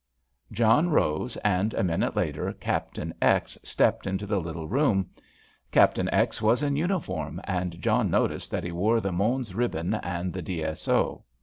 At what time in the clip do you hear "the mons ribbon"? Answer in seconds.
8.99-9.93